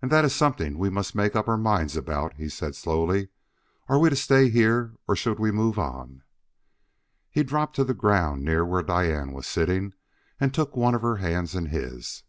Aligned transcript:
"And 0.00 0.12
that 0.12 0.24
is 0.24 0.32
something 0.32 0.78
we 0.78 0.90
must 0.90 1.16
make 1.16 1.34
up 1.34 1.48
our 1.48 1.56
minds 1.56 1.96
about," 1.96 2.34
he 2.34 2.48
said 2.48 2.76
slowly: 2.76 3.30
"are 3.88 3.98
we 3.98 4.08
to 4.08 4.14
stay 4.14 4.48
here, 4.48 4.94
or 5.08 5.16
should 5.16 5.40
we 5.40 5.50
move 5.50 5.76
on?" 5.76 6.22
He 7.32 7.42
dropped 7.42 7.74
to 7.74 7.82
the 7.84 7.92
ground 7.92 8.44
near 8.44 8.64
where 8.64 8.84
Diane 8.84 9.32
was 9.32 9.48
sitting, 9.48 9.94
and 10.38 10.54
took 10.54 10.76
one 10.76 10.94
of 10.94 11.02
her 11.02 11.16
hands 11.16 11.56
in 11.56 11.66
his. 11.66 12.22